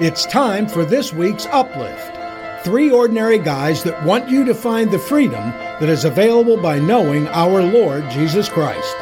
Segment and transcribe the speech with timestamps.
[0.00, 2.18] It's time for this week's Uplift.
[2.64, 7.28] Three ordinary guys that want you to find the freedom that is available by knowing
[7.28, 8.96] our Lord Jesus Christ.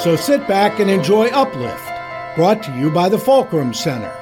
[0.00, 4.14] So sit back and enjoy Uplift, brought to you by the Fulcrum Center.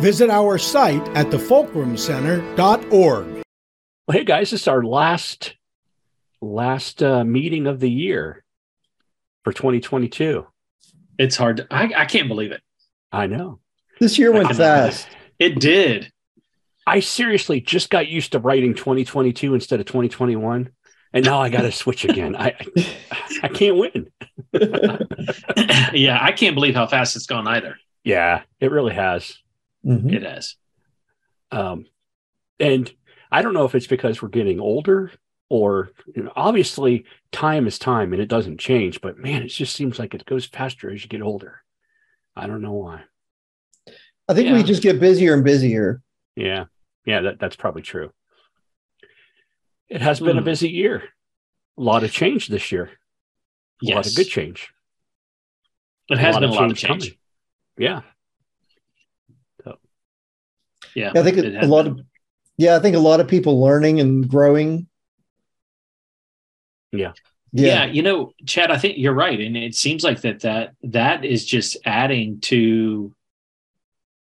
[0.00, 3.26] Visit our site at thefulcrumcenter.org.
[3.26, 3.42] Well,
[4.08, 5.54] hey guys, this is our last
[6.40, 8.42] last uh, meeting of the year
[9.44, 10.46] for 2022.
[11.18, 11.58] It's hard.
[11.58, 12.62] To, I, I can't believe it.
[13.12, 13.58] I know.
[14.00, 15.08] This year went fast.
[15.38, 16.12] It did.
[16.86, 20.70] I seriously just got used to writing 2022 instead of 2021,
[21.12, 22.34] and now I got to switch again.
[22.36, 22.54] I
[23.42, 24.10] I can't win.
[25.92, 27.76] yeah, I can't believe how fast it's gone either.
[28.04, 29.36] Yeah, it really has.
[29.84, 30.12] Mhm.
[30.12, 30.56] It has.
[31.50, 31.86] Um,
[32.58, 32.90] and
[33.30, 35.12] I don't know if it's because we're getting older
[35.50, 39.74] or you know, obviously time is time and it doesn't change, but man, it just
[39.76, 41.62] seems like it goes faster as you get older.
[42.34, 43.02] I don't know why.
[44.28, 44.54] I think Yeah.
[44.54, 46.02] we just get busier and busier.
[46.36, 46.64] Yeah.
[47.06, 48.12] Yeah, that, that's probably true.
[49.88, 50.44] It has been a Hmm.
[50.44, 51.02] busy year.
[51.78, 52.90] A lot of change this year.
[53.82, 54.68] A lot of good change.
[56.10, 57.02] It has been a lot of change.
[57.04, 57.18] coming.
[57.78, 58.02] Yeah.
[60.94, 61.12] Yeah.
[61.14, 61.92] I think it a lot been.
[62.00, 62.06] of,
[62.56, 64.88] yeah, I think a lot of people learning and growing.
[66.92, 67.12] Yeah.
[67.52, 67.66] yeah.
[67.66, 67.84] Yeah.
[67.86, 69.38] you know, Chad, I think you're right.
[69.40, 73.14] And it seems like that that that is just adding to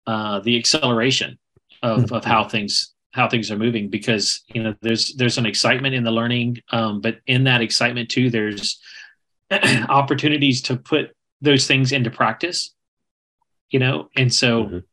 [0.07, 1.37] uh the acceleration
[1.83, 5.93] of of how things how things are moving because you know there's there's an excitement
[5.93, 8.79] in the learning um but in that excitement too there's
[9.89, 12.73] opportunities to put those things into practice
[13.69, 14.83] you know and so Mhm.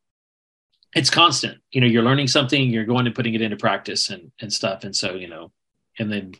[0.94, 4.30] it's constant you know you're learning something you're going and putting it into practice and
[4.40, 5.50] and stuff and so you know
[5.98, 6.32] and then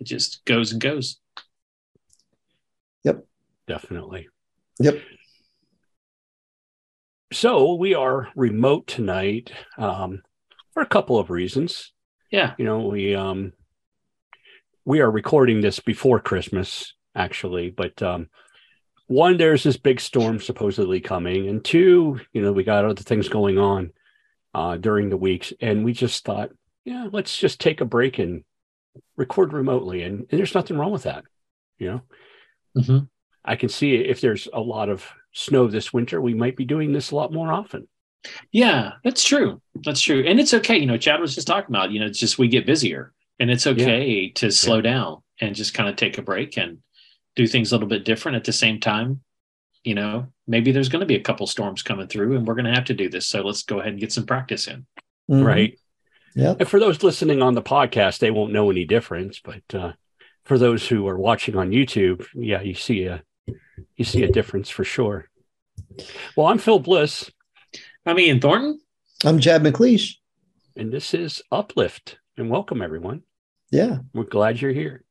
[0.00, 1.18] it just goes and goes
[3.04, 3.26] Yep.
[3.66, 4.28] Definitely.
[4.78, 5.00] Yep.
[7.32, 10.22] So we are remote tonight um,
[10.74, 11.92] for a couple of reasons.
[12.30, 13.52] yeah You know, we um,
[14.84, 18.28] we are recording this before Christmas, actually, but um,
[19.06, 23.28] one, there's this big storm supposedly coming, and two, you know, we got other things
[23.28, 23.92] going on
[24.54, 26.50] uh, during the weeks, and we just thought,
[26.84, 28.44] yeah, let's just take a break and
[29.16, 31.24] record remotely, and, and there's nothing wrong with that.
[31.78, 32.02] You know,
[32.76, 33.08] Mhm.
[33.42, 36.92] I can see if there's a lot of snow this winter, we might be doing
[36.92, 37.88] this a lot more often.
[38.52, 39.60] Yeah, that's true.
[39.84, 40.24] That's true.
[40.26, 40.78] And it's okay.
[40.78, 43.50] You know, Chad was just talking about, you know, it's just we get busier and
[43.50, 46.78] it's okay to slow down and just kind of take a break and
[47.34, 49.22] do things a little bit different at the same time.
[49.82, 52.66] You know, maybe there's going to be a couple storms coming through and we're going
[52.66, 53.26] to have to do this.
[53.26, 54.86] So let's go ahead and get some practice in.
[55.28, 55.44] Mhm.
[55.44, 55.78] Right.
[56.36, 56.54] Yeah.
[56.58, 59.40] And for those listening on the podcast, they won't know any difference.
[59.42, 59.92] But uh,
[60.44, 63.22] for those who are watching on YouTube, yeah, you see a
[63.96, 65.28] you see a difference for sure.
[66.36, 67.30] Well, I'm Phil Bliss,
[68.06, 68.80] I'm Ian Thornton,
[69.24, 70.16] I'm Chad McLeish.
[70.76, 72.18] and this is Uplift.
[72.36, 73.22] And welcome everyone.
[73.70, 73.98] Yeah.
[74.14, 75.04] We're glad you're here.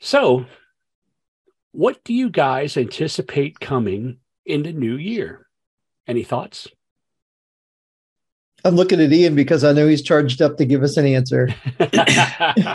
[0.00, 0.46] So,
[1.72, 5.46] what do you guys anticipate coming in the new year?
[6.06, 6.66] Any thoughts?
[8.64, 11.48] I'm looking at Ian because I know he's charged up to give us an answer.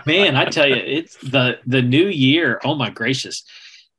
[0.06, 2.60] man, I tell you, it's the the new year.
[2.64, 3.44] Oh my gracious.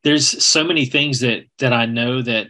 [0.04, 2.48] There's so many things that that I know that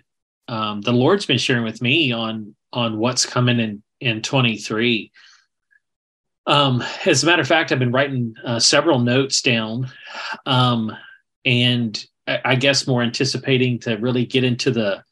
[0.49, 5.11] um, the Lord's been sharing with me on on what's coming in in 23.
[6.47, 9.91] Um, as a matter of fact, I've been writing uh, several notes down,
[10.47, 10.97] um,
[11.45, 15.03] and I, I guess more anticipating to really get into the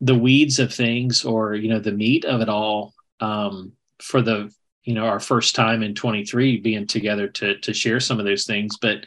[0.00, 4.52] the weeds of things, or you know, the meat of it all um, for the
[4.84, 8.44] you know our first time in 23 being together to to share some of those
[8.44, 8.76] things.
[8.78, 9.06] But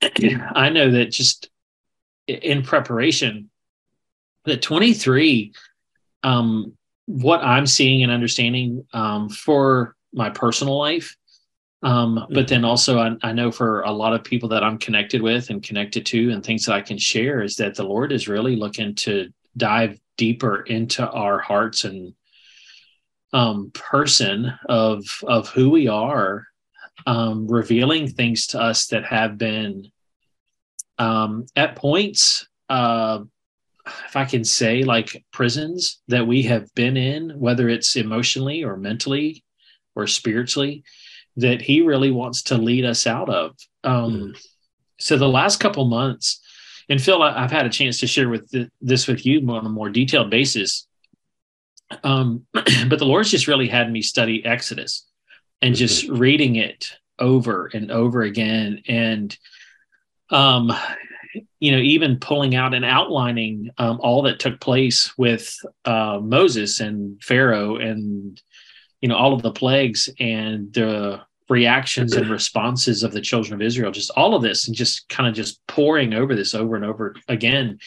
[0.54, 1.50] I know that just
[2.28, 3.50] in preparation,
[4.44, 5.52] that 23
[6.22, 11.16] um, what I'm seeing and understanding um, for my personal life.
[11.82, 15.22] Um, but then also, I, I know for a lot of people that I'm connected
[15.22, 18.28] with and connected to, and things that I can share, is that the Lord is
[18.28, 22.14] really looking to dive deeper into our hearts and
[23.32, 26.46] um, person of of who we are,
[27.06, 29.90] um, revealing things to us that have been
[30.98, 33.20] um, at points uh,
[34.06, 38.76] if I can say, like prisons that we have been in, whether it's emotionally or
[38.76, 39.44] mentally
[39.94, 40.84] or spiritually,
[41.36, 43.56] that He really wants to lead us out of.
[43.84, 44.34] Um,
[44.98, 46.40] So the last couple months,
[46.88, 49.68] and Phil, I've had a chance to share with th- this with you on a
[49.68, 50.86] more detailed basis.
[52.02, 55.06] Um, but the Lord's just really had me study Exodus
[55.62, 59.36] and just reading it over and over again, and
[60.30, 60.72] um,
[61.60, 65.54] you know, even pulling out and outlining um, all that took place with
[65.84, 68.40] uh, Moses and Pharaoh and
[69.00, 73.62] you know all of the plagues and the reactions and responses of the children of
[73.62, 76.84] Israel, just all of this and just kind of just pouring over this over and
[76.84, 77.78] over again.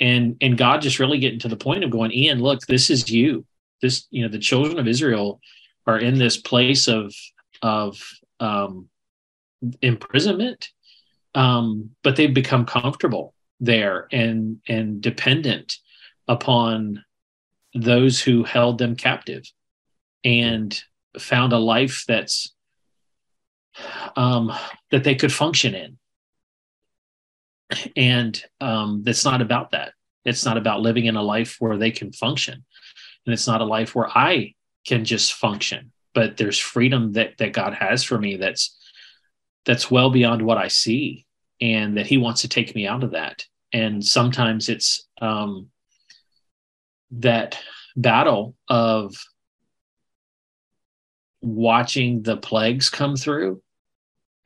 [0.00, 3.10] And and God just really getting to the point of going, Ian, look, this is
[3.10, 3.44] you.
[3.80, 5.40] This, you know, the children of Israel
[5.86, 7.14] are in this place of
[7.62, 8.02] of
[8.40, 8.88] um
[9.80, 10.68] imprisonment.
[11.34, 15.78] Um, but they've become comfortable there and and dependent
[16.28, 17.04] upon
[17.74, 19.44] those who held them captive
[20.22, 20.80] and
[21.18, 22.54] found a life that's
[24.16, 24.52] um,
[24.90, 25.98] that they could function in.
[27.96, 29.92] And um, it's not about that.
[30.24, 32.64] It's not about living in a life where they can function.
[33.26, 34.54] And it's not a life where I
[34.86, 38.76] can just function, but there's freedom that, that God has for me that's
[39.64, 41.26] that's well beyond what I see
[41.60, 43.44] and that he wants to take me out of that.
[43.72, 45.68] And sometimes it's um,
[47.12, 47.58] that
[47.96, 49.14] battle of
[51.40, 53.62] watching the plagues come through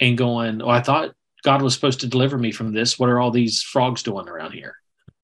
[0.01, 2.99] and going, Oh, I thought God was supposed to deliver me from this.
[2.99, 4.77] What are all these frogs doing around here?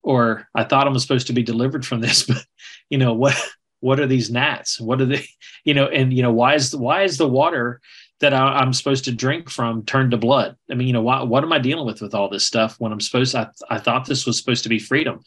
[0.03, 2.43] Or I thought I was supposed to be delivered from this, but
[2.89, 3.39] you know, what
[3.79, 4.79] what are these gnats?
[4.79, 5.25] What are they,
[5.65, 7.81] you know, and you know, why is why is the water
[8.21, 10.55] that I, am supposed to drink from turned to blood?
[10.71, 12.91] I mean, you know, why, what am I dealing with with all this stuff when
[12.91, 15.19] I'm supposed to, I, I thought this was supposed to be freedom.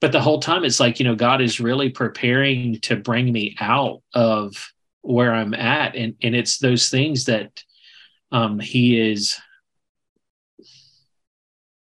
[0.00, 3.56] But the whole time it's like, you know, God is really preparing to bring me
[3.60, 4.72] out of
[5.02, 5.94] where I'm at.
[5.94, 7.62] And, and it's those things that
[8.32, 9.38] um, he is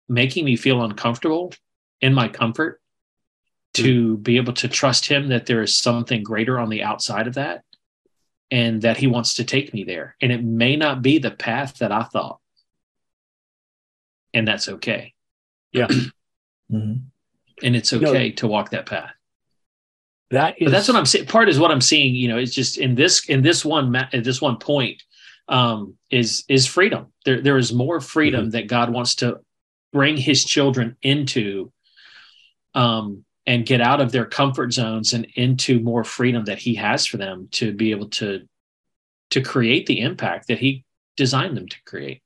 [0.08, 1.52] making me feel uncomfortable
[2.00, 2.80] in my comfort
[3.74, 7.34] to be able to trust him that there is something greater on the outside of
[7.34, 7.62] that
[8.50, 10.16] and that he wants to take me there.
[10.20, 12.38] And it may not be the path that I thought.
[14.32, 15.14] And that's okay.
[15.72, 15.86] Yeah.
[16.72, 16.94] mm-hmm.
[17.62, 19.12] And it's okay to walk that path.
[20.30, 21.26] That is, but that's what I'm saying.
[21.26, 22.14] Part is what I'm seeing.
[22.14, 25.02] You know, it's just in this in this one at this one point
[25.48, 27.12] um, is is freedom.
[27.24, 28.50] There there is more freedom mm-hmm.
[28.50, 29.40] that God wants to
[29.92, 31.72] bring His children into,
[32.74, 37.06] um, and get out of their comfort zones and into more freedom that He has
[37.06, 38.42] for them to be able to
[39.30, 40.84] to create the impact that He
[41.16, 42.22] designed them to create.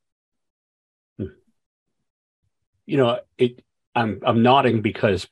[1.19, 3.62] You know, it.
[3.94, 5.26] I'm I'm nodding because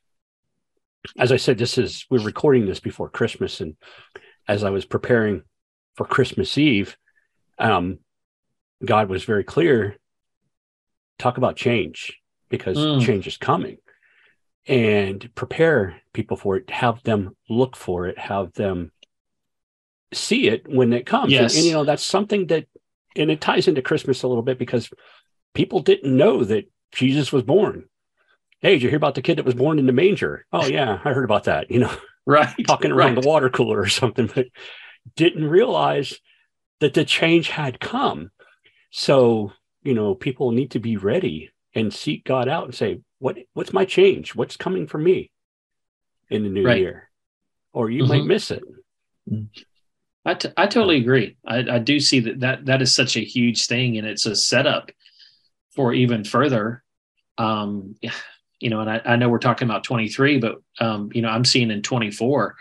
[1.17, 3.75] as I said, this is we're recording this before Christmas, and
[4.47, 5.43] as I was preparing
[5.95, 6.97] for Christmas Eve,
[7.57, 7.99] um,
[8.83, 9.95] God was very clear.
[11.17, 12.17] Talk about change
[12.49, 13.05] because mm.
[13.05, 13.77] change is coming,
[14.67, 16.69] and prepare people for it.
[16.69, 18.17] Have them look for it.
[18.17, 18.91] Have them
[20.13, 21.31] see it when it comes.
[21.31, 21.53] Yes.
[21.53, 22.67] And, and you know that's something that,
[23.15, 24.89] and it ties into Christmas a little bit because
[25.53, 27.85] people didn't know that Jesus was born
[28.59, 30.45] hey, did you hear about the kid that was born in the manger?
[30.51, 31.71] Oh yeah, I heard about that.
[31.71, 31.95] You know,
[32.25, 33.23] right, talking around right.
[33.23, 34.47] the water cooler or something, but
[35.15, 36.19] didn't realize
[36.79, 38.31] that the change had come.
[38.91, 39.53] So
[39.83, 43.73] you know, people need to be ready and seek God out and say, what What's
[43.73, 44.35] my change?
[44.35, 45.31] What's coming for me
[46.29, 46.79] in the new right.
[46.79, 47.09] year?
[47.71, 48.11] Or you mm-hmm.
[48.11, 48.63] might miss it.
[50.25, 51.37] I, t- I totally agree.
[51.45, 54.35] I, I do see that, that that is such a huge thing, and it's a
[54.35, 54.91] setup
[55.75, 56.83] for even further
[57.39, 57.95] um,
[58.59, 61.45] you know, and I, I know we're talking about 23, but um, you know, I'm
[61.45, 62.55] seeing in 24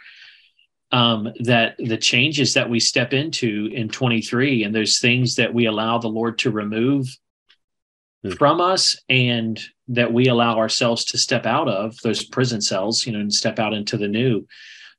[0.93, 5.67] um, that the changes that we step into in 23 and those things that we
[5.67, 7.09] allow the Lord to remove
[8.23, 8.31] hmm.
[8.33, 13.13] from us and that we allow ourselves to step out of those prison cells, you
[13.13, 14.47] know, and step out into the new.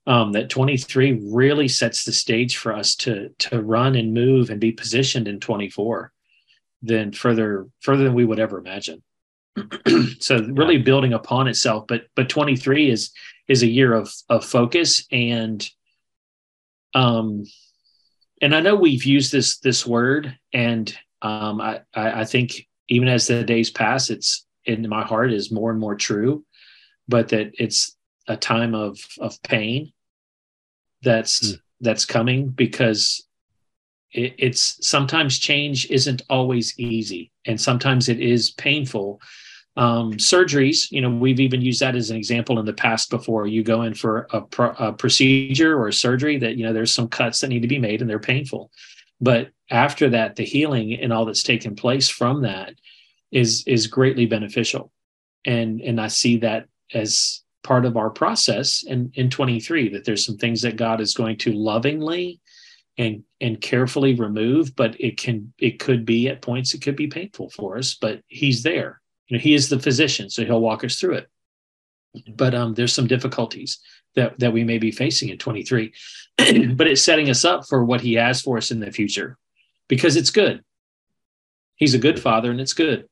[0.07, 4.59] Um, that 23 really sets the stage for us to to run and move and
[4.59, 6.11] be positioned in 24
[6.81, 9.03] than further further than we would ever imagine.
[10.19, 10.83] so really yeah.
[10.83, 13.11] building upon itself but but 23 is
[13.47, 15.69] is a year of of focus and
[16.93, 17.43] um
[18.41, 23.07] and i know we've used this this word and um i i, I think even
[23.07, 26.43] as the days pass it's in my heart is more and more true
[27.07, 27.95] but that it's
[28.27, 29.91] a time of of pain
[31.01, 31.59] that's mm.
[31.81, 33.25] that's coming because
[34.11, 39.21] it, it's sometimes change isn't always easy and sometimes it is painful.
[39.77, 43.47] Um, surgeries you know we've even used that as an example in the past before.
[43.47, 46.93] You go in for a, pro- a procedure or a surgery that you know there's
[46.93, 48.71] some cuts that need to be made and they're painful
[49.21, 52.73] but after that the healing and all that's taken place from that
[53.31, 54.91] is is greatly beneficial.
[55.45, 60.25] And and i see that as part of our process in in 23 that there's
[60.25, 62.39] some things that god is going to lovingly
[62.97, 67.07] and and carefully remove but it can it could be at points it could be
[67.07, 69.01] painful for us but he's there.
[69.27, 71.29] You know he is the physician so he'll walk us through it
[72.35, 73.79] but um, there's some difficulties
[74.15, 75.93] that that we may be facing in 23
[76.73, 79.37] but it's setting us up for what he has for us in the future
[79.87, 80.63] because it's good
[81.75, 83.07] he's a good father and it's good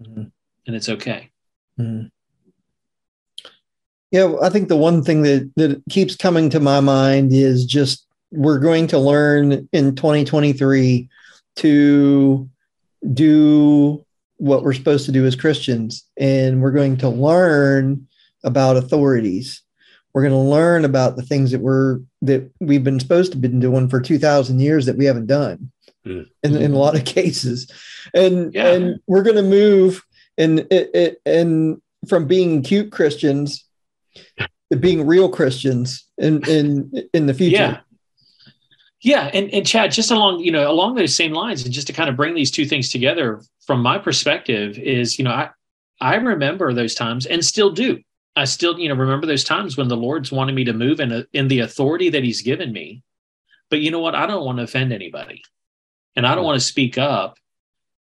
[0.00, 0.22] Mm-hmm.
[0.66, 1.30] and it's okay
[1.78, 2.10] Mhm.
[4.10, 8.06] Yeah, I think the one thing that, that keeps coming to my mind is just
[8.32, 11.08] we're going to learn in 2023
[11.56, 12.48] to
[13.14, 14.04] do
[14.38, 16.06] what we're supposed to do as Christians.
[16.16, 18.06] And we're going to learn
[18.44, 19.62] about authorities.
[20.12, 23.60] We're going to learn about the things that we're that we've been supposed to been
[23.60, 25.70] doing for 2000 years that we haven't done
[26.06, 26.26] Mm.
[26.42, 27.70] in, in a lot of cases.
[28.14, 28.68] And Yeah.
[28.72, 30.02] and we're going to move
[30.38, 33.66] and it, it and from being cute Christians
[34.72, 37.56] to being real Christians in in in the future.
[37.56, 37.80] yeah
[39.02, 41.92] yeah and, and chad just along you know along those same lines and just to
[41.92, 45.48] kind of bring these two things together from my perspective is you know i
[46.00, 47.98] i remember those times and still do
[48.36, 51.12] i still you know remember those times when the lord's wanted me to move in
[51.12, 53.02] a, in the authority that he's given me.
[53.68, 54.16] But you know what?
[54.16, 55.42] I don't want to offend anybody.
[56.16, 57.38] And i don't want to speak up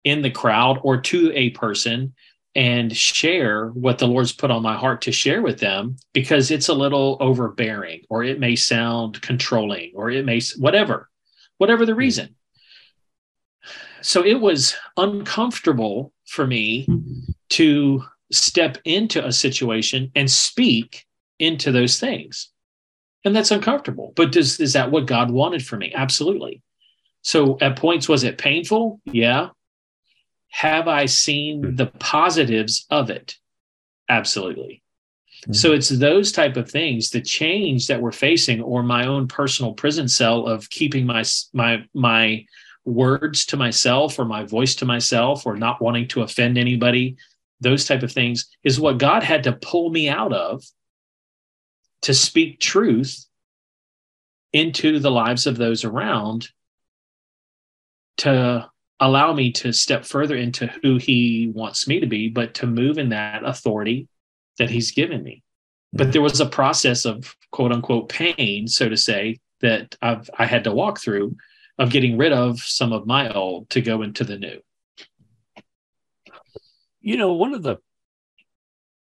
[0.03, 2.13] in the crowd or to a person
[2.55, 6.69] and share what the Lord's put on my heart to share with them because it's
[6.69, 11.09] a little overbearing or it may sound controlling or it may whatever
[11.57, 11.99] whatever the hmm.
[11.99, 12.35] reason.
[14.01, 17.01] So it was uncomfortable for me hmm.
[17.49, 18.03] to
[18.35, 21.05] step into a situation and speak
[21.39, 22.51] into those things.
[23.23, 25.91] And that's uncomfortable but does is that what god wanted for me?
[25.95, 26.61] Absolutely.
[27.21, 29.01] So at points was it painful?
[29.05, 29.49] Yeah.
[30.49, 31.75] Have I seen hmm.
[31.75, 33.35] the positives of it?
[34.07, 34.83] Absolutely.
[35.45, 35.53] Hmm.
[35.53, 39.73] So it's those type of things, the change that we're facing, or my own personal
[39.73, 42.45] prison cell of keeping my my my
[42.85, 47.17] words to myself or my voice to myself or not wanting to offend anybody,
[47.61, 50.63] those type of things is what God had to pull me out of
[52.01, 53.25] to speak truth
[54.53, 56.49] into the lives of those around
[58.17, 58.69] to
[58.99, 62.97] allow me to step further into who he wants me to be, but to move
[62.97, 64.07] in that authority
[64.57, 65.43] that he's given me.
[65.91, 70.45] But there was a process of quote unquote pain, so to say, that I've I
[70.45, 71.35] had to walk through
[71.77, 74.61] of getting rid of some of my old to go into the new.
[77.05, 77.77] You know, one of the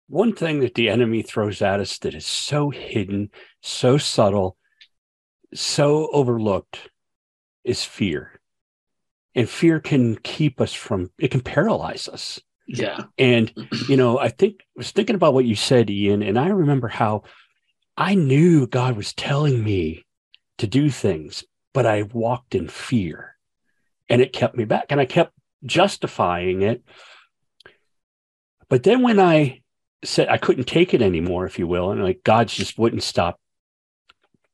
[0.09, 3.31] one thing that the enemy throws at us that is so hidden,
[3.63, 4.57] so subtle,
[5.55, 6.91] so overlooked
[7.63, 8.41] is fear.
[9.37, 12.41] And fear can keep us from, it can paralyze us.
[12.67, 13.05] Yeah.
[13.17, 13.53] And,
[13.89, 16.89] you know, I think I was thinking about what you said, Ian, and I remember
[16.89, 17.23] how
[17.97, 20.05] I knew God was telling me
[20.59, 23.37] to do things, but I walked in fear
[24.09, 25.33] and it kept me back and I kept
[25.65, 26.83] justifying it.
[28.75, 29.61] But then when I
[30.03, 33.39] said I couldn't take it anymore, if you will, and like God just wouldn't stop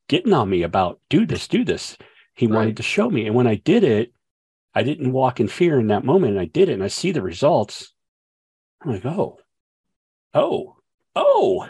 [0.09, 1.97] getting on me about do this, do this.
[2.35, 2.55] He Right.
[2.55, 3.25] wanted to show me.
[3.25, 4.13] And when I did it,
[4.75, 6.33] I didn't walk in fear in that moment.
[6.33, 7.93] and I did it and I see the results.
[8.81, 9.39] I'm like, oh,
[10.35, 10.75] oh,
[11.15, 11.67] oh,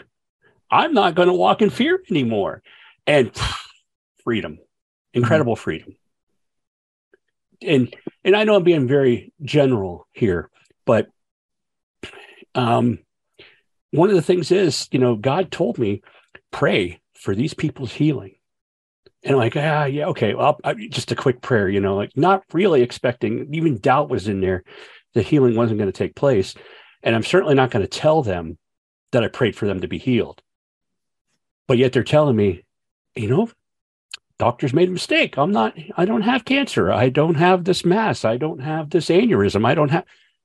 [0.70, 2.62] I'm not going to walk in fear anymore.
[3.06, 3.32] And
[4.24, 4.58] freedom,
[5.14, 5.62] incredible mm-hmm.
[5.62, 5.96] freedom.
[7.62, 10.50] And and I know I'm being very general here,
[10.84, 11.08] but
[12.54, 12.98] um
[13.92, 16.02] one of the things is, you know, God told me,
[16.50, 18.34] pray for these people's healing.
[19.22, 20.34] And I'm like, ah, yeah, okay.
[20.34, 24.28] Well, I, just a quick prayer, you know, like not really expecting, even doubt was
[24.28, 24.64] in there.
[25.14, 26.54] The healing wasn't going to take place.
[27.02, 28.58] And I'm certainly not going to tell them
[29.12, 30.42] that I prayed for them to be healed.
[31.68, 32.64] But yet they're telling me,
[33.14, 33.50] you know,
[34.38, 35.36] doctors made a mistake.
[35.36, 36.90] I'm not, I don't have cancer.
[36.90, 38.24] I don't have this mass.
[38.24, 39.66] I don't have this aneurysm.
[39.66, 40.04] I don't have,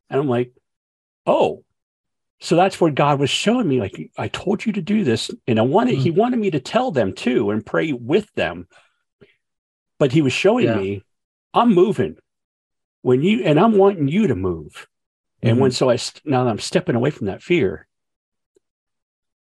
[0.09, 0.51] and I'm like,
[1.25, 1.63] oh,
[2.39, 3.79] so that's what God was showing me.
[3.79, 5.31] Like, I told you to do this.
[5.47, 6.03] And I wanted, mm-hmm.
[6.03, 8.67] he wanted me to tell them too and pray with them.
[9.97, 10.75] But he was showing Yeah.
[10.75, 11.03] me,
[11.53, 12.17] I'm moving
[13.01, 14.87] when you, and I'm wanting you to move.
[15.41, 15.75] And when, mm-hmm.
[15.75, 15.97] so I,
[16.29, 17.87] now that I'm stepping away from that fear,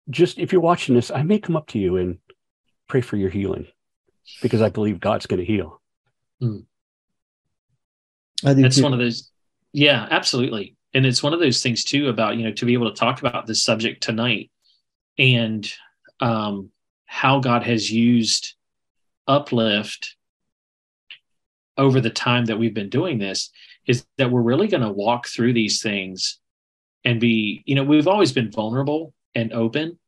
[0.10, 2.20] just if you're watching this, I may come up to you and
[2.88, 3.68] pray for your healing
[4.42, 5.82] because I believe God's going to heal.
[6.42, 6.66] Mm.
[8.46, 8.84] I do It's too.
[8.84, 9.32] one of those,
[9.74, 10.75] yeah, absolutely.
[10.96, 13.20] And it's one of those things too about, you know, to be able to talk
[13.20, 14.50] about this subject tonight
[15.20, 15.70] and
[16.22, 16.72] um,
[17.06, 18.56] how God has used
[19.28, 20.16] uplift
[21.78, 23.52] over the time that we've been doing this
[23.86, 26.40] is that we're really going to walk through these things
[27.04, 30.00] and be, you know, we've always been vulnerable and open.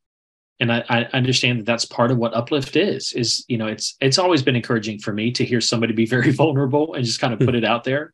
[0.62, 3.98] And I, I understand that that's part of what uplift is, is, you know, it's,
[4.00, 7.34] it's always been encouraging for me to hear somebody be very vulnerable and just kind
[7.34, 8.14] of put it out there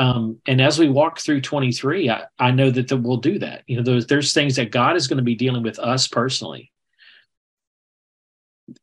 [0.00, 3.64] um, and as we walk through 23, I, I know that we'll do that.
[3.66, 6.72] You know, there's, there's things that God is going to be dealing with us personally.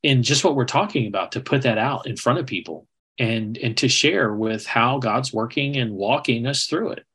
[0.04, 3.58] And just what we're talking about to put that out in front of people and
[3.58, 7.06] and to share with how God's working and walking us through it.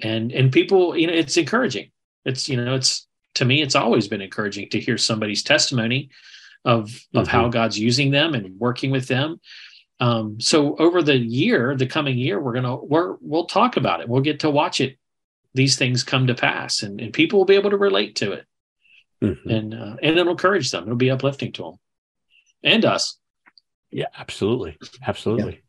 [0.00, 1.92] And and people, you know, it's encouraging.
[2.24, 6.10] It's you know, it's to me, it's always been encouraging to hear somebody's testimony
[6.64, 7.18] of mm-hmm.
[7.18, 7.50] of how mm-hmm.
[7.50, 9.40] God's using them and working with them.
[9.98, 14.08] Um, so over the year, the coming year, we're gonna we're we'll talk about it.
[14.08, 14.98] We'll get to watch it.
[15.54, 18.46] These things come to pass, and, and people will be able to relate to it,
[19.22, 19.48] mm-hmm.
[19.48, 20.84] and uh, and it'll encourage them.
[20.84, 21.74] It'll be uplifting to them
[22.62, 23.18] and us.
[23.90, 24.76] Yeah, absolutely,
[25.06, 25.62] absolutely.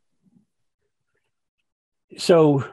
[2.10, 2.19] Yeah.
[2.19, 2.65] So,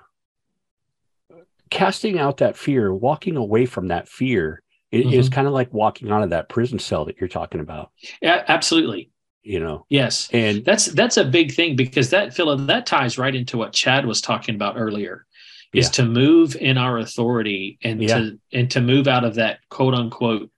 [1.71, 5.13] casting out that fear, walking away from that fear, it mm-hmm.
[5.13, 7.93] is kind of like walking out of that prison cell that you're talking about.
[8.21, 9.13] Yeah, absolutely
[9.45, 13.35] you know yes and that's that's a big thing because that philip that ties right
[13.35, 15.27] into what chad was talking about earlier
[15.75, 15.91] is yeah.
[15.91, 18.19] to move in our authority and yeah.
[18.19, 20.51] to and to move out of that quote unquote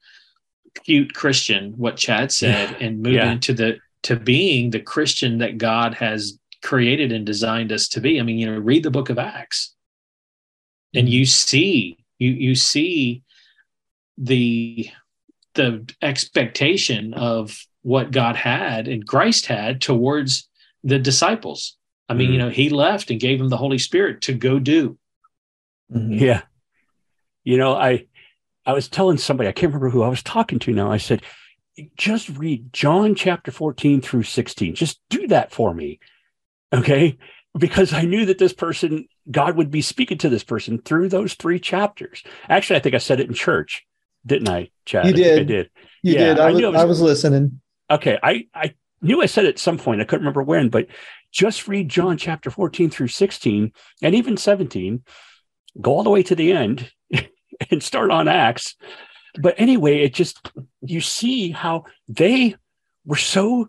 [0.84, 2.76] cute christian what chad said yeah.
[2.86, 7.88] and move into the to being the christian that god has created and designed us
[7.88, 9.74] to be i mean you know read the book of acts
[10.94, 11.26] and you mm-hmm.
[11.26, 13.22] see you you see
[14.16, 14.88] the
[15.54, 20.48] the expectation of what God had and Christ had towards
[20.82, 21.76] the disciples.
[22.08, 22.32] I mean, mm-hmm.
[22.32, 24.98] you know, he left and gave them the Holy Spirit to go do.
[25.94, 26.14] Mm-hmm.
[26.14, 26.42] Yeah.
[27.44, 28.06] You know, I
[28.66, 30.90] I was telling somebody, I can't remember who I was talking to now.
[30.90, 31.22] I said,
[31.96, 34.74] just read John chapter 14 through 16.
[34.74, 36.00] Just do that for me.
[36.74, 37.16] Okay.
[37.56, 41.34] Because I knew that this person, God would be speaking to this person through those
[41.34, 42.24] three chapters.
[42.48, 43.86] Actually, I think I said it in church,
[44.26, 45.06] didn't I, Chad?
[45.06, 45.38] You did.
[45.38, 45.70] I, I did.
[46.02, 46.38] You yeah, did.
[46.40, 49.58] I, I was, I was, I was listening okay, I, I knew I said at
[49.58, 50.00] some point.
[50.00, 50.86] I couldn't remember when, but
[51.32, 55.02] just read John chapter 14 through 16 and even 17.
[55.80, 56.90] Go all the way to the end
[57.70, 58.74] and start on Acts.
[59.38, 60.50] But anyway, it just,
[60.80, 62.56] you see how they
[63.04, 63.68] were so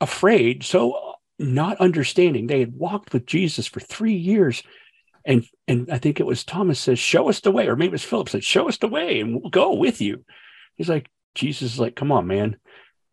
[0.00, 2.46] afraid, so not understanding.
[2.46, 4.62] They had walked with Jesus for three years.
[5.24, 7.68] And, and I think it was Thomas says, Show us the way.
[7.68, 10.24] Or maybe it was Philip said, Show us the way and we'll go with you.
[10.76, 12.56] He's like, Jesus is like, Come on, man.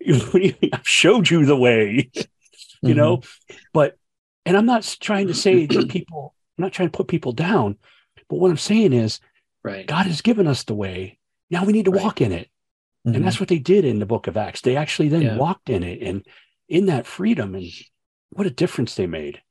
[0.73, 2.23] I've showed you the way, you
[2.83, 2.93] mm-hmm.
[2.93, 3.21] know.
[3.73, 3.97] But
[4.45, 6.33] and I'm not trying to say that people.
[6.57, 7.77] I'm not trying to put people down,
[8.29, 9.19] but what I'm saying is,
[9.63, 9.85] right?
[9.85, 11.19] God has given us the way.
[11.49, 12.01] Now we need to right.
[12.01, 12.49] walk in it,
[13.05, 13.15] mm-hmm.
[13.15, 14.61] and that's what they did in the Book of Acts.
[14.61, 15.37] They actually then yeah.
[15.37, 16.25] walked in it, and
[16.69, 17.69] in that freedom, and
[18.29, 19.41] what a difference they made.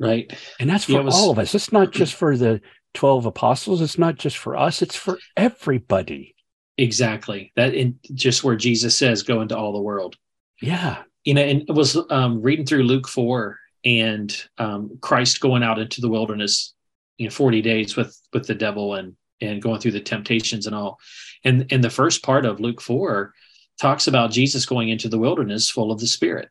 [0.00, 1.54] Right, and that's for yeah, was, all of us.
[1.54, 2.60] It's not just for the
[2.92, 3.80] twelve apostles.
[3.80, 4.82] It's not just for us.
[4.82, 6.33] It's for everybody.
[6.76, 7.52] Exactly.
[7.56, 10.16] That in just where Jesus says, go into all the world.
[10.60, 11.02] Yeah.
[11.24, 15.78] You know, and it was um, reading through Luke 4 and um, Christ going out
[15.78, 16.74] into the wilderness,
[17.18, 20.74] you know, 40 days with with the devil and and going through the temptations and
[20.74, 20.98] all.
[21.44, 23.32] And and the first part of Luke 4
[23.80, 26.48] talks about Jesus going into the wilderness full of the Spirit.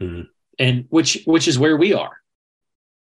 [0.00, 0.22] Mm-hmm.
[0.58, 2.16] And which which is where we are.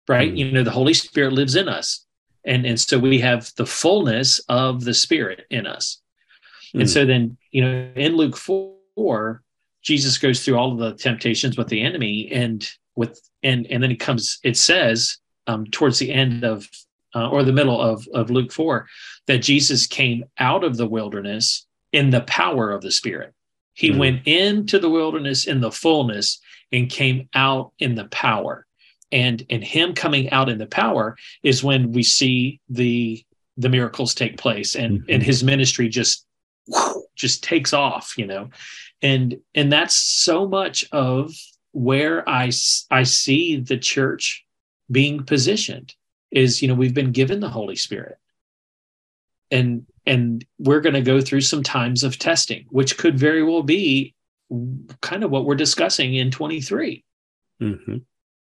[0.08, 0.30] Right?
[0.30, 0.38] Mm-hmm.
[0.38, 2.06] You know, the Holy Spirit lives in us.
[2.44, 6.01] And and so we have the fullness of the Spirit in us.
[6.74, 6.88] And hmm.
[6.88, 9.42] so then, you know, in Luke 4,
[9.82, 13.92] Jesus goes through all of the temptations with the enemy and with and and then
[13.92, 16.68] it comes it says um, towards the end of
[17.16, 18.88] uh, or the middle of of Luke 4
[19.28, 23.34] that Jesus came out of the wilderness in the power of the spirit.
[23.74, 23.98] He mm.
[23.98, 26.40] went into the wilderness in the fullness
[26.72, 28.66] and came out in the power.
[29.12, 33.24] And in him coming out in the power is when we see the
[33.58, 35.12] the miracles take place and mm-hmm.
[35.12, 36.26] and his ministry just
[37.22, 38.50] just takes off you know?
[39.02, 41.34] And and that's so much of
[41.74, 42.52] where i
[42.92, 44.46] i see the church
[44.92, 45.96] being positioned
[46.32, 48.18] is you know we've been given the holy spirit.
[49.50, 53.64] And and we're going to go through some times of testing which could very well
[53.64, 54.16] be
[55.02, 57.04] kind of what we're discussing in 23
[57.62, 57.98] mm-hmm.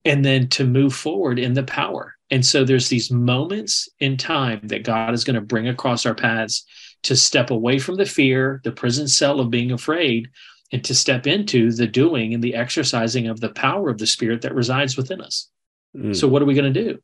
[0.03, 2.13] and then to move forward in the power.
[2.31, 6.15] And so there's these moments in time that god is going to bring across our
[6.15, 6.65] paths
[7.05, 10.29] to step away from the fear, the prison cell of being afraid,
[10.71, 14.41] and to step into the doing and the exercising of the power of the Spirit
[14.41, 15.49] that resides within us.
[15.95, 16.15] Mm.
[16.15, 16.99] So, what are we going to do?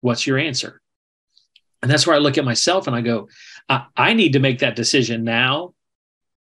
[0.00, 0.80] What's your answer?
[1.82, 3.28] And that's where I look at myself and I go,
[3.68, 5.74] I, I need to make that decision now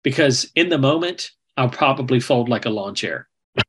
[0.01, 3.27] because in the moment, I'll probably fold like a lawn chair.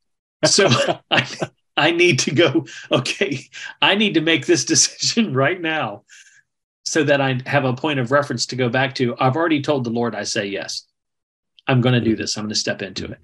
[0.47, 0.69] So,
[1.11, 1.29] I,
[1.77, 3.41] I need to go, okay,
[3.83, 6.05] I need to make this decision right now
[6.91, 9.15] so that I have a point of reference to go back to.
[9.21, 10.89] I've already told the Lord, I say yes.
[11.69, 12.37] I'm going to do this.
[12.37, 13.21] I'm going to step into it.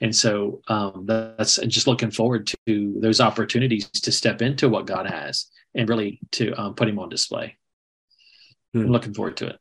[0.00, 5.08] And so um, that's just looking forward to those opportunities to step into what God
[5.10, 7.56] has and really to um, put him on display.
[8.72, 8.82] Hmm.
[8.82, 9.58] I'm looking forward to it.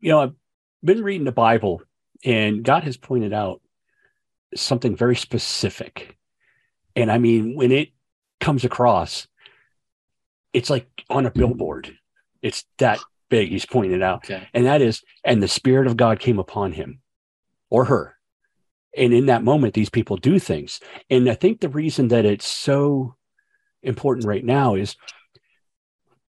[0.00, 0.34] You know, I've
[0.82, 1.82] been reading the Bible,
[2.24, 3.60] and God has pointed out
[4.56, 6.16] something very specific.
[6.96, 7.90] And I mean, when it
[8.40, 9.26] comes across,
[10.52, 11.96] it's like on a billboard.
[12.42, 13.50] It's that big.
[13.50, 14.24] He's pointing it out.
[14.24, 14.46] Okay.
[14.52, 17.00] And that is, and the Spirit of God came upon him
[17.70, 18.16] or her.
[18.96, 20.80] And in that moment, these people do things.
[21.08, 23.14] And I think the reason that it's so
[23.82, 24.96] important right now is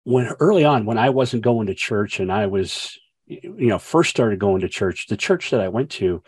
[0.03, 4.11] when early on, when I wasn't going to church and I was, you know, first
[4.11, 6.23] started going to church, the church that I went to,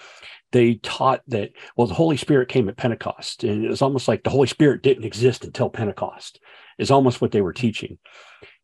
[0.53, 3.43] they taught that, well, the Holy Spirit came at Pentecost.
[3.43, 6.39] And it was almost like the Holy Spirit didn't exist until Pentecost,
[6.81, 7.99] is almost what they were teaching.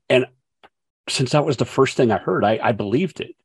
[0.08, 0.26] And
[1.08, 3.36] since that was the first thing I heard, I, I believed it.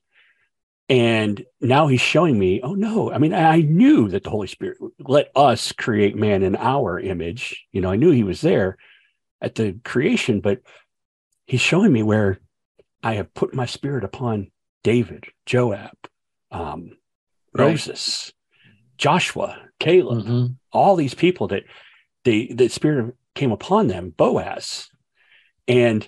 [0.89, 4.77] And now he's showing me, oh no, I mean, I knew that the Holy Spirit
[4.99, 7.65] let us create man in our image.
[7.71, 8.77] You know, I knew he was there
[9.41, 10.59] at the creation, but
[11.45, 12.39] he's showing me where
[13.03, 14.51] I have put my spirit upon
[14.83, 15.95] David, Joab,
[16.51, 16.97] um,
[17.53, 17.69] right.
[17.69, 18.33] Moses,
[18.97, 20.45] Joshua, Caleb, mm-hmm.
[20.71, 21.63] all these people that
[22.23, 24.89] the the spirit came upon them, Boaz.
[25.67, 26.07] And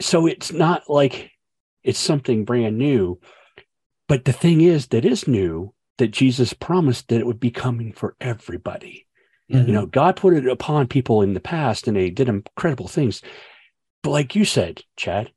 [0.00, 1.30] so it's not like
[1.82, 3.20] it's something brand new.
[4.08, 7.92] But the thing is that is new that Jesus promised that it would be coming
[7.92, 9.06] for everybody.
[9.50, 9.66] Mm-hmm.
[9.66, 13.22] You know, God put it upon people in the past and they did incredible things.
[14.02, 15.32] But like you said, Chad,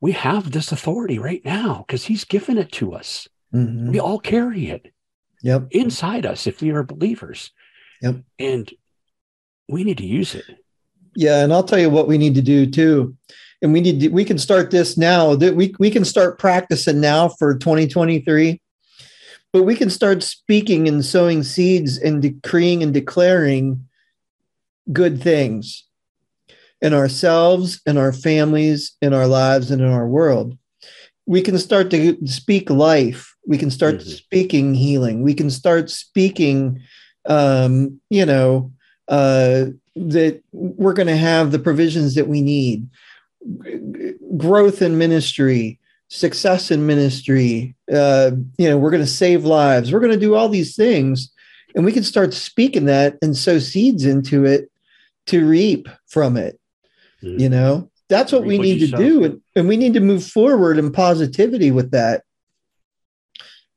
[0.00, 3.28] we have this authority right now because he's given it to us.
[3.54, 3.90] Mm-hmm.
[3.90, 4.92] We all carry it
[5.42, 5.66] yep.
[5.70, 7.52] inside us if we are believers.
[8.02, 8.16] Yep.
[8.38, 8.72] And
[9.68, 10.44] we need to use it.
[11.14, 11.42] Yeah.
[11.42, 13.16] And I'll tell you what we need to do too
[13.62, 17.00] and we need to, we can start this now that we, we can start practicing
[17.00, 18.60] now for 2023
[19.52, 23.86] but we can start speaking and sowing seeds and decreeing and declaring
[24.92, 25.84] good things
[26.80, 30.56] in ourselves in our families in our lives and in our world
[31.26, 34.08] we can start to speak life we can start mm-hmm.
[34.08, 36.80] speaking healing we can start speaking
[37.26, 38.72] um, you know
[39.08, 39.66] uh,
[39.96, 42.88] that we're going to have the provisions that we need
[44.36, 47.74] growth in ministry, success in ministry.
[47.92, 49.92] Uh, you know, we're going to save lives.
[49.92, 51.30] We're going to do all these things,
[51.74, 54.70] and we can start speaking that and sow seeds into it
[55.26, 56.58] to reap from it.
[57.22, 57.40] Mm-hmm.
[57.40, 60.78] You know, that's what we need to do, and, and we need to move forward
[60.78, 62.24] in positivity with that.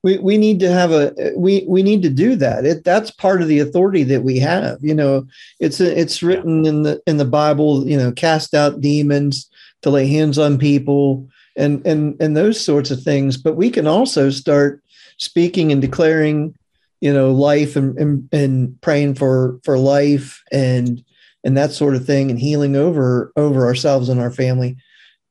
[0.03, 2.65] We, we need to have a we we need to do that.
[2.65, 5.27] It that's part of the authority that we have you know.
[5.59, 9.49] It's it's written in the in the bible you know cast out demons
[9.83, 13.37] to lay hands on people and and and those sorts of things.
[13.37, 14.83] But we can also start
[15.17, 16.55] speaking and declaring
[16.99, 21.03] you know life and and, and praying for for life and
[21.43, 24.77] and that sort of thing and healing over over ourselves and our family.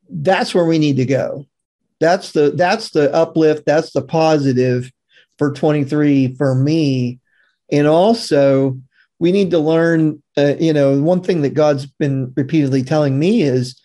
[0.08, 1.46] That's where we need to go
[2.00, 4.90] that's the that's the uplift that's the positive
[5.38, 7.18] for 23 for me
[7.70, 8.78] and also
[9.18, 13.42] we need to learn uh, you know one thing that god's been repeatedly telling me
[13.42, 13.80] is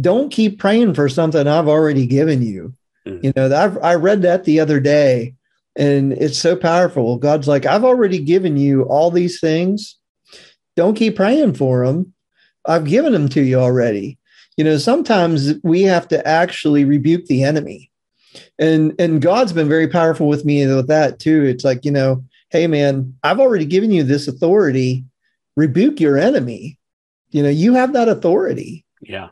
[0.00, 2.74] don't keep praying for something I've already given you.
[3.06, 3.26] Mm-hmm.
[3.26, 5.34] You know, I've, I read that the other day
[5.74, 7.18] and it's so powerful.
[7.18, 9.96] God's like, I've already given you all these things.
[10.74, 12.12] Don't keep praying for them.
[12.64, 14.18] I've given them to you already.
[14.56, 17.90] You know, sometimes we have to actually rebuke the enemy.
[18.58, 21.44] And and God's been very powerful with me with that too.
[21.44, 25.04] It's like, you know, hey man, I've already given you this authority.
[25.56, 26.78] Rebuke your enemy.
[27.30, 28.84] You know, you have that authority.
[29.00, 29.28] Yeah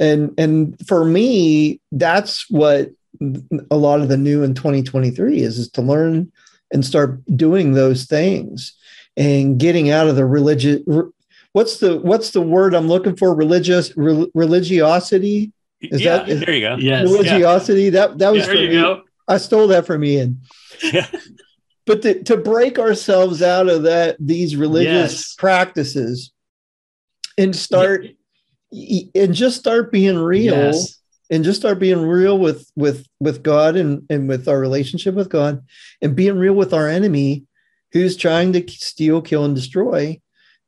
[0.00, 2.90] and and for me that's what
[3.70, 6.32] a lot of the new in 2023 is is to learn
[6.72, 8.72] and start doing those things
[9.16, 10.80] and getting out of the religious
[11.52, 16.40] what's the what's the word i'm looking for religious re, religiosity is yeah, that is,
[16.40, 17.90] there you go yes religiosity yeah.
[17.90, 19.02] that that was yeah, there you go.
[19.28, 20.40] i stole that from ian
[20.82, 21.06] yeah
[21.86, 25.34] but to, to break ourselves out of that these religious yes.
[25.34, 26.32] practices
[27.36, 28.06] and start
[28.72, 30.98] and just start being real yes.
[31.30, 35.28] and just start being real with with with god and and with our relationship with
[35.28, 35.64] god
[36.00, 37.44] and being real with our enemy
[37.92, 40.20] who's trying to steal kill and destroy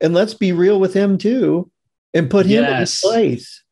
[0.02, 1.70] and let's be real with him too
[2.12, 2.70] and put him yes.
[2.70, 3.62] in his place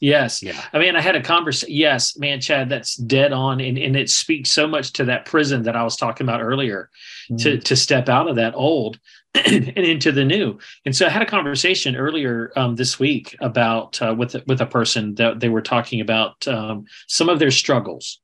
[0.00, 0.42] Yes.
[0.42, 0.62] Yeah.
[0.72, 1.74] I mean, I had a conversation.
[1.74, 3.60] Yes, man, Chad, that's dead on.
[3.60, 6.90] And, and it speaks so much to that prison that I was talking about earlier
[7.30, 7.36] mm-hmm.
[7.36, 8.98] to, to step out of that old
[9.34, 10.58] and into the new.
[10.84, 14.66] And so I had a conversation earlier um, this week about uh, with, with a
[14.66, 18.20] person that they were talking about um, some of their struggles.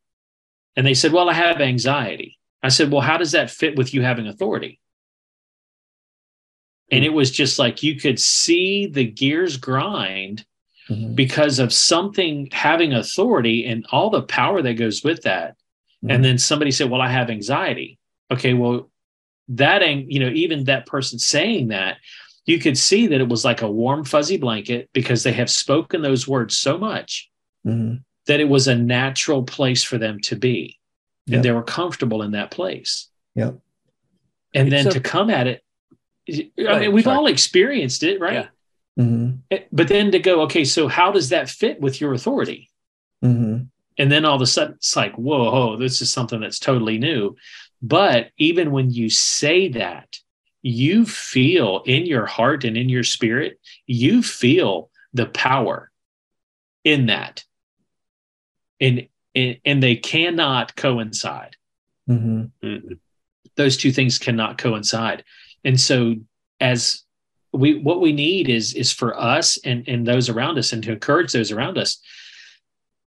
[0.77, 2.39] And they said, well, I have anxiety.
[2.63, 4.79] I said, well, how does that fit with you having authority?
[6.93, 10.45] And it was just like you could see the gears grind
[10.89, 11.15] Mhm.
[11.15, 15.57] because of something having authority and all the power that goes with that.
[16.09, 17.97] And then somebody said, Well, I have anxiety.
[18.31, 18.91] Okay, well,
[19.49, 21.99] that ain't, you know, even that person saying that,
[22.45, 26.03] you could see that it was like a warm, fuzzy blanket because they have spoken
[26.03, 27.31] those words so much
[27.65, 28.03] Mhm.
[28.27, 30.79] that it was a natural place for them to be.
[31.27, 31.37] Yep.
[31.37, 33.09] And they were comfortable in that place.
[33.37, 33.61] Yep.
[34.55, 35.63] And It's then a- to come at it,
[36.33, 37.17] I mean, we've sorry.
[37.17, 38.33] all experienced it, right?
[38.35, 38.49] Yeah.
[39.05, 39.39] Mhm.
[39.51, 42.71] Eh, But then to go, okay, so how does that fit with your authority?
[43.25, 43.69] Mhm.
[43.99, 47.37] And then all of a sudden it's like, whoa, this is something that's totally new.
[47.81, 50.19] But even when you say that,
[50.63, 55.91] you feel in your heart and in your spirit, you feel the power
[56.85, 57.45] in that.
[58.81, 61.57] And and, and they cannot coincide.
[62.09, 62.51] Mhm.
[62.63, 62.99] Mm-mm.
[63.57, 65.25] Those two things cannot coincide.
[65.65, 66.17] And so
[66.61, 67.03] as
[67.53, 70.93] we what we need is is for us and, and those around us and to
[70.93, 72.01] encourage those around us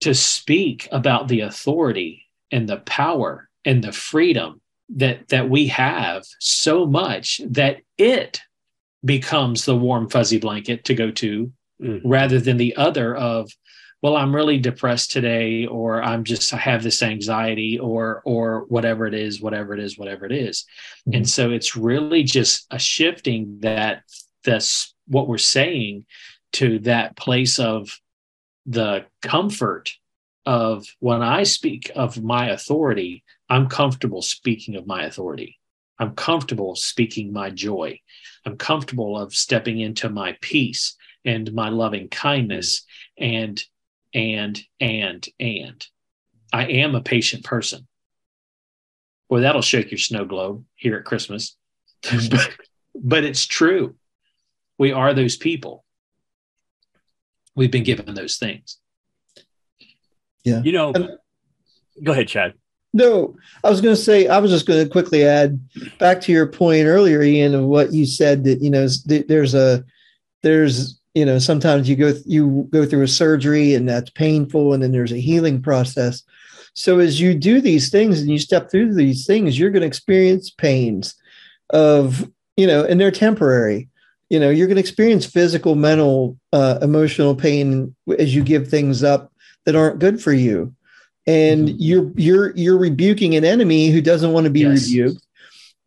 [0.01, 6.23] to speak about the authority and the power and the freedom that that we have
[6.39, 8.41] so much that it
[9.03, 12.01] becomes the warm fuzzy blanket to go to Mhm.
[12.05, 13.51] rather than the other of
[14.05, 19.07] well i'm really depressed today or i'm just i have this anxiety or or whatever
[19.07, 20.63] it is whatever it is whatever it is.
[21.11, 21.27] and Mhm.
[21.27, 24.03] so it's really just a shifting that
[24.43, 26.05] that's what we're saying
[26.53, 27.99] to that place of
[28.67, 29.89] the comfort
[30.45, 35.57] of when i speak of my authority i'm comfortable speaking of my authority
[35.97, 37.99] i'm comfortable speaking my joy
[38.45, 40.95] i'm comfortable of stepping into my peace
[41.33, 42.85] and my loving kindness
[43.17, 43.63] and
[44.15, 45.86] and and and.
[46.51, 47.86] I am a patient person.
[49.30, 51.56] Boy that'll shake your snow globe here at christmas.
[52.30, 52.49] But,
[52.95, 53.95] but it's true.
[54.78, 55.84] We are those people.
[57.56, 58.78] We've been given those things.
[60.43, 60.62] Yeah.
[60.62, 61.10] You know, And-
[62.04, 62.54] go ahead, Chad.
[62.93, 65.60] No, I was going to say, I was just going to quickly add
[65.99, 69.84] back to your point earlier, Ian, of what you said that, you know, there's a,
[70.43, 74.84] there's, you know, sometimes you go, you go through a surgery and that's painful and
[74.84, 76.21] then there's a healing process.
[76.73, 79.88] So as you do these things and you step through these things, you're going to
[79.88, 81.15] experience pains
[81.69, 83.88] of, you know, and they're temporary.
[84.30, 89.01] You know, you're going to experience physical, mental, uh, emotional pain as you give things
[89.04, 89.32] up
[89.65, 90.73] that aren't good for you
[91.28, 91.75] and Mhm.
[91.80, 94.88] you're you're you're rebuking an enemy who doesn't want to be Yes.
[94.88, 95.25] rebuked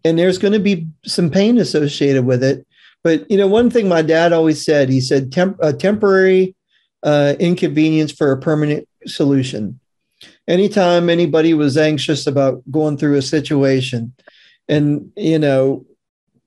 [0.05, 2.67] and there's going to be some pain associated with it
[3.05, 6.55] but you know one thing my dad always said he said temp- a temporary
[7.03, 9.79] uh, inconvenience for a permanent solution.
[10.49, 14.15] Anytime anybody was anxious about going through a situation
[14.69, 15.85] and you know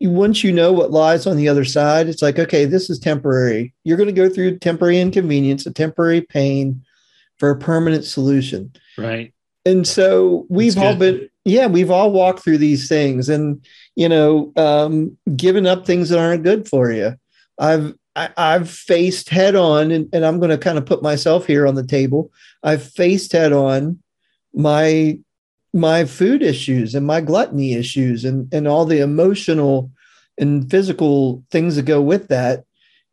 [0.01, 3.73] once you know what lies on the other side it's like okay this is temporary.
[3.83, 6.83] You're going to go through temporary inconvenience a temporary pain
[7.37, 8.71] for a permanent solution.
[8.99, 9.33] Right.
[9.65, 14.51] And so we've all been yeah we've all walked through these things and you know
[14.57, 17.15] um given up things that aren't good for you.
[17.59, 21.45] I've I, i've faced head on and, and i'm going to kind of put myself
[21.45, 22.31] here on the table.
[22.63, 23.99] I've faced head on
[24.53, 25.19] my
[25.73, 29.91] my food issues and my gluttony issues and and all the emotional
[30.37, 32.65] and physical things that go with that.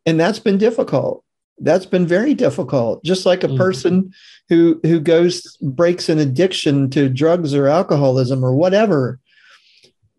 [0.05, 1.23] And that's been difficult
[1.61, 3.57] that's been very difficult just like a Mhm.
[3.57, 4.13] person
[4.49, 9.19] who who goes breaks an addiction to drugs or alcoholism or whatever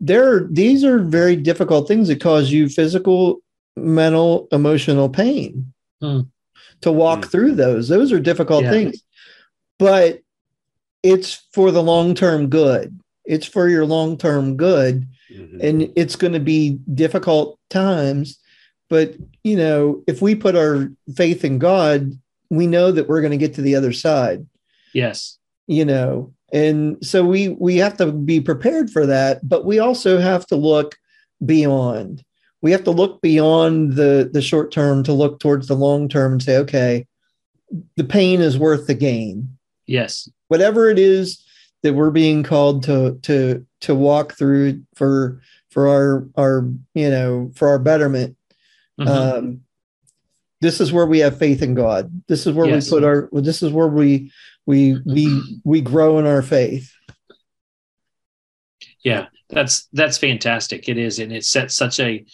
[0.00, 3.40] there these are very difficult things that cause you physical
[3.76, 6.20] mental emotional pain Hmm.
[6.80, 7.30] to walk Hmm.
[7.30, 8.70] through those those are difficult Yeah.
[8.70, 9.02] things
[9.78, 10.20] but
[11.02, 15.58] it's for the long-term good it's for your long-term good Mhm.
[15.62, 18.38] and it's going to be difficult times
[18.90, 22.12] but you know if we put our faith in god
[22.50, 24.44] we know that we're going to get to the other side.
[24.92, 25.38] Yes.
[25.66, 30.18] You know and so we we have to be prepared for that but we also
[30.18, 30.96] have to look
[31.46, 32.22] beyond.
[32.60, 36.32] We have to look beyond the the short term to look towards the long term
[36.32, 37.06] and say okay
[37.96, 39.56] the pain is worth the gain.
[39.86, 40.28] Yes.
[40.48, 41.44] Whatever it is
[41.82, 47.52] that we're being called to to to walk through for for our our you know
[47.54, 48.36] for our betterment
[49.00, 49.08] Mhm.
[49.08, 49.60] um
[50.60, 52.90] this is where we have faith in god this is where Yes.
[52.90, 54.30] we put our this is where we
[54.66, 56.92] we we we grow in our faith
[59.02, 62.24] yeah that's that's fantastic it is and it sets such a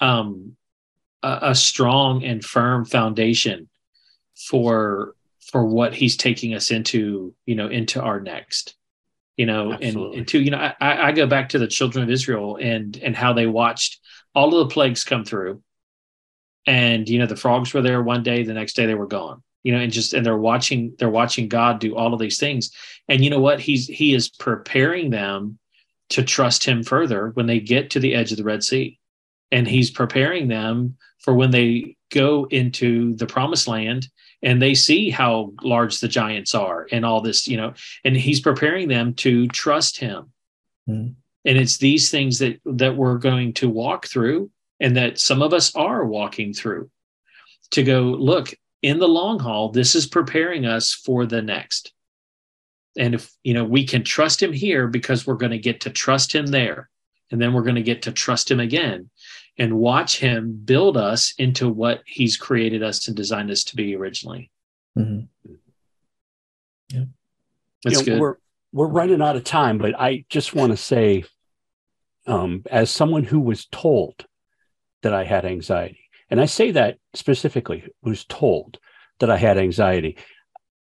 [0.00, 0.56] um
[1.22, 3.68] a, a strong and firm foundation
[4.34, 5.14] for
[5.50, 8.74] for what he's taking us into you know into our next
[9.36, 10.18] you know and, Absolutely.
[10.18, 13.14] and to you know I, I go back to the children of israel and and
[13.16, 14.00] how they watched
[14.34, 15.62] all of the plagues come through,
[16.66, 19.42] and you know the frogs were there one day, the next day they were gone.
[19.62, 22.70] You know, and just and they're watching they're watching God do all of these things,
[23.08, 23.60] and you know what?
[23.60, 25.58] He's he is preparing them
[26.10, 28.98] to trust Him further when they get to the edge of the Red Sea,
[29.50, 34.08] and He's preparing them for when they go into the Promised Land
[34.42, 37.72] and they see how large the giants are and all this, you know,
[38.04, 40.32] and He's preparing them to trust Him.
[40.88, 41.12] Mm-hmm
[41.44, 44.50] and it's these things that that we're going to walk through
[44.82, 46.90] and that some of us are walking through
[47.70, 51.94] to go look in the long haul this is preparing us for the next.
[52.98, 55.90] And if you know we can trust him here because we're going to get to
[55.90, 56.90] trust him there
[57.30, 59.08] and then we're going to get to trust him again
[59.56, 63.96] and watch him build us into what he's created us and designed us to be
[63.96, 64.50] originally.
[64.98, 65.54] Mm-hmm.
[66.90, 67.04] yeah
[67.82, 68.20] that's you know, good.
[68.20, 68.36] we're
[68.72, 71.24] we're running out of time but i just want to say
[72.26, 74.26] um, as someone who was told
[75.02, 76.00] that I had anxiety.
[76.30, 78.78] And I say that specifically, was told
[79.18, 80.16] that I had anxiety.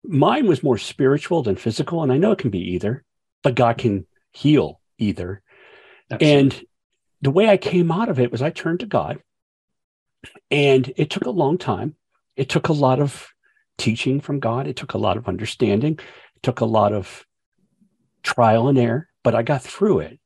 [0.04, 2.02] Mine was more spiritual than physical.
[2.04, 3.04] And I know it can be either,
[3.44, 5.42] but God can heal either.
[6.10, 6.40] Absolutely.
[6.40, 6.66] And
[7.22, 9.20] the way I came out of it was I turned to God.
[10.50, 11.96] And it took a long time.
[12.36, 13.28] It took a lot of
[13.78, 14.68] teaching from God.
[14.68, 16.00] It took a lot of understanding.
[16.36, 17.26] It took a lot of
[18.24, 20.20] trial and error, but I got through it.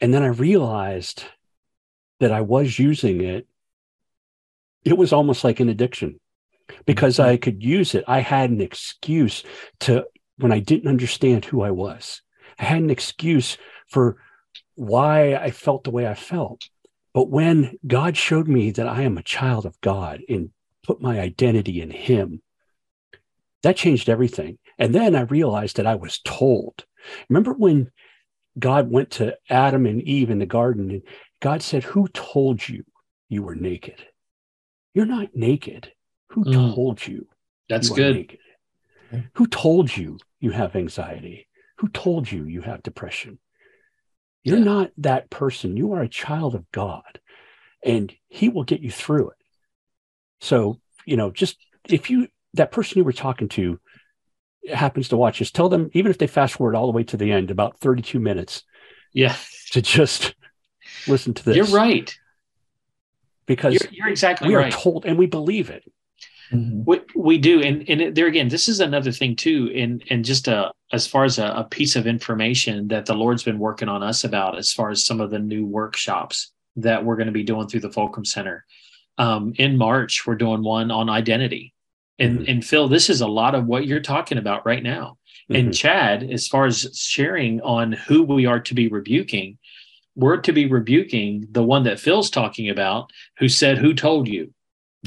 [0.00, 1.24] And then I realized
[2.20, 3.46] that I was using it.
[4.84, 6.20] It was almost like an addiction
[6.86, 7.30] because mm-hmm.
[7.30, 8.04] I could use it.
[8.06, 9.42] I had an excuse
[9.80, 10.06] to,
[10.38, 12.22] when I didn't understand who I was,
[12.58, 14.16] I had an excuse for
[14.74, 16.68] why I felt the way I felt.
[17.12, 20.50] But when God showed me that I am a child of God and
[20.82, 22.40] put my identity in Him,
[23.62, 24.58] that changed everything.
[24.78, 26.84] And then I realized that I was told.
[27.28, 27.90] Remember when
[28.58, 31.02] God went to Adam and Eve in the garden and
[31.40, 32.84] God said, Who told you
[33.28, 34.04] you were naked?
[34.94, 35.92] You're not naked.
[36.30, 36.74] Who mm.
[36.74, 37.26] told you?
[37.68, 38.16] That's you good.
[38.16, 38.38] Naked?
[39.34, 41.48] Who told you you have anxiety?
[41.78, 43.38] Who told you you have depression?
[44.44, 44.64] You're yeah.
[44.64, 45.76] not that person.
[45.76, 47.20] You are a child of God
[47.82, 49.36] and He will get you through it.
[50.40, 51.56] So, you know, just
[51.88, 53.80] if you, that person you were talking to,
[54.72, 57.16] happens to watch this, tell them, even if they fast forward all the way to
[57.16, 58.62] the end, about 32 minutes.
[59.12, 59.36] Yeah.
[59.72, 60.34] To just
[61.06, 61.56] listen to this.
[61.56, 62.16] You're right.
[63.46, 64.72] Because you're, you're exactly we right.
[64.72, 65.90] are told and we believe it.
[66.52, 66.82] Mm-hmm.
[66.84, 67.60] We, we do.
[67.60, 69.72] And, and there again, this is another thing too.
[69.74, 73.42] And, and just a, as far as a, a piece of information that the Lord's
[73.42, 77.16] been working on us about, as far as some of the new workshops that we're
[77.16, 78.64] going to be doing through the Fulcrum Center.
[79.18, 81.74] Um, in March, we're doing one on identity
[82.20, 82.50] and mm-hmm.
[82.50, 85.16] and Phil, this is a lot of what you're talking about right now.
[85.50, 85.54] Mm-hmm.
[85.56, 89.58] And Chad, as far as sharing on who we are to be rebuking,
[90.16, 94.52] we're to be rebuking the one that Phil's talking about, who said, "Who told you?"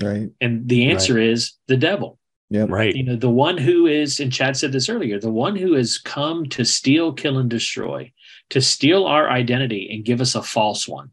[0.01, 0.29] Right.
[0.41, 1.23] And the answer right.
[1.23, 2.19] is the devil.
[2.49, 2.65] Yeah.
[2.67, 2.95] Right.
[2.95, 5.97] You know, the one who is, and Chad said this earlier, the one who has
[5.97, 8.11] come to steal, kill, and destroy,
[8.49, 11.09] to steal our identity and give us a false one.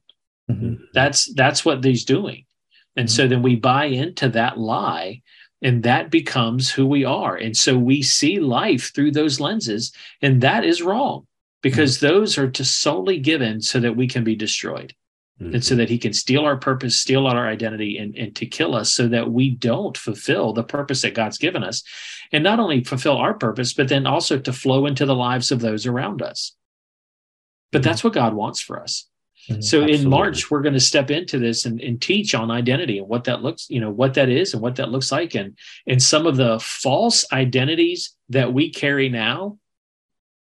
[0.51, 0.85] Mm-hmm.
[0.93, 2.45] That's that's what he's doing.
[2.97, 3.15] And mm-hmm.
[3.15, 5.23] so then we buy into that lie
[5.63, 10.41] and that becomes who we are and so we see life through those lenses and
[10.41, 11.27] that is wrong
[11.63, 12.07] because mm-hmm.
[12.07, 14.95] those are just solely given so that we can be destroyed
[15.41, 15.55] mm-hmm.
[15.55, 18.75] and so that he can steal our purpose steal our identity and, and to kill
[18.75, 21.83] us so that we don't fulfill the purpose that god's given us
[22.33, 25.61] and not only fulfill our purpose but then also to flow into the lives of
[25.61, 26.55] those around us
[27.73, 29.07] but that's what god wants for us
[29.49, 29.63] Mm-hmm.
[29.63, 30.03] So Absolutely.
[30.05, 33.25] in March, we're going to step into this and, and, teach on identity and what
[33.25, 36.27] that looks, you know, what that is and what that looks like, and and some
[36.27, 39.59] of the false identities that we carry now,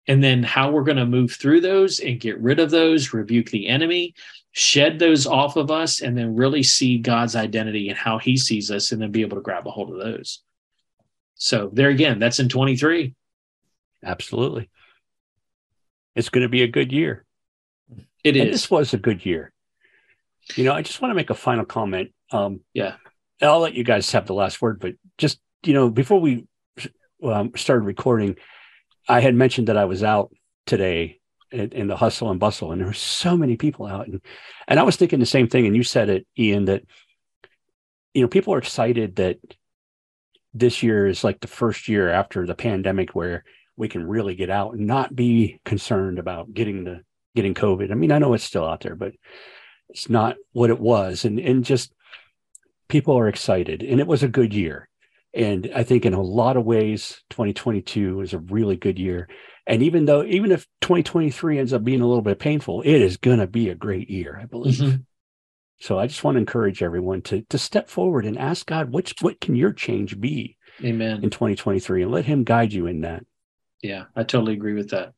[0.07, 3.49] and then how we're going to move through those and get rid of those, rebuke
[3.49, 4.13] the enemy,
[4.51, 8.71] shed those off of us, and then really see God's identity and how He sees
[8.71, 10.41] us, and then be able to grab a hold of those.
[11.35, 13.15] So there again, that's in 23.
[14.03, 14.69] Absolutely.
[16.15, 17.25] It's going to be a good year.
[18.23, 18.53] It and is.
[18.53, 19.51] This was a good year.
[20.55, 22.11] You know, I just want to make a final comment.
[22.31, 22.95] Um, yeah.
[23.41, 26.45] I'll let you guys have the last word, but just, you know, before we
[27.23, 28.35] um, started recording,
[29.07, 30.33] I had mentioned that I was out
[30.65, 31.19] today
[31.51, 34.07] in, in, the hustle and bustle, and there were so many people out.
[34.07, 34.21] And,
[34.67, 35.65] and I was thinking the same thing.
[35.65, 36.83] And you said it, Ian, that,
[38.13, 39.37] you know, people are excited that
[40.53, 43.43] this year is like the first year after the pandemic where
[43.77, 47.01] we can really get out and not be concerned about getting the
[47.35, 47.91] getting COVID.
[47.91, 49.13] I mean, I know it's still out there, but
[49.89, 51.25] it's not what it was.
[51.25, 51.93] And and just
[52.89, 53.81] people are excited.
[53.81, 54.89] And it was a good year.
[55.33, 59.29] And I think in a lot of ways, 2022 was a really good year.
[59.65, 63.17] And even though, even if 2023 ends up being a little bit painful, it is
[63.17, 64.75] going to be a great year, I believe.
[64.75, 65.01] Mm-hmm.
[65.79, 69.13] So I just want to encourage everyone to to step forward and ask God, what's
[69.21, 71.23] what can your change be Amen.
[71.23, 73.25] in 2023, and let Him guide you in that.
[73.81, 75.13] Yeah, I totally agree with that.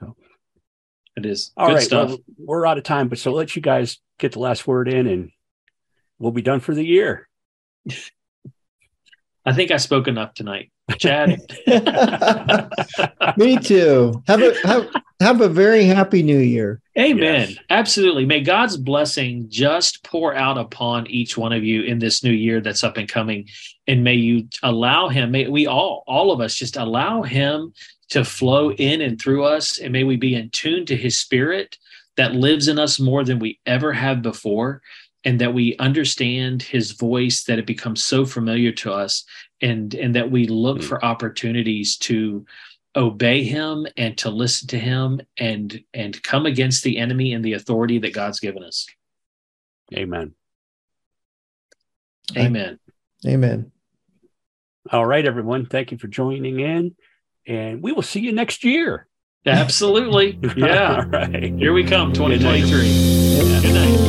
[0.00, 0.16] So.
[1.16, 1.52] It is.
[1.56, 2.08] All Good right, stuff.
[2.08, 5.06] well, we're out of time, but so let you guys get the last word in,
[5.06, 5.30] and
[6.18, 7.28] we'll be done for the year.
[9.44, 10.70] I think I spoke enough tonight.
[10.98, 11.40] Chad,
[13.36, 14.22] Me too.
[14.26, 14.88] Have a have,
[15.20, 16.80] have a very happy new year.
[16.98, 17.50] amen.
[17.50, 17.58] Yes.
[17.70, 18.26] Absolutely.
[18.26, 22.60] May God's blessing just pour out upon each one of you in this new year
[22.60, 23.48] that's up and coming.
[23.86, 27.72] And may you allow him, may we all, all of us just allow him
[28.10, 29.78] to flow in and through us.
[29.78, 31.78] And may we be in tune to his spirit
[32.16, 34.82] that lives in us more than we ever have before.
[35.24, 39.24] And that we understand his voice, that it becomes so familiar to us,
[39.60, 40.84] and, and that we look Mm.
[40.84, 42.44] for opportunities to
[42.96, 47.54] obey him and to listen to him and and come against the enemy and the
[47.54, 48.86] authority that God's given us.
[49.94, 50.34] Amen.
[52.36, 52.78] Amen.
[53.26, 53.72] Amen.
[54.90, 55.66] All right, everyone.
[55.66, 56.94] Thank you for joining in,
[57.46, 59.06] and we will see you next year.
[59.46, 60.38] Absolutely.
[60.56, 61.04] Yeah.
[61.08, 61.54] right.
[61.54, 62.60] Here we come, Good night.
[62.66, 63.60] 2023.
[63.62, 64.01] Good night.